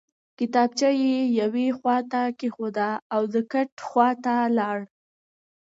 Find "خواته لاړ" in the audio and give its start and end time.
3.87-4.79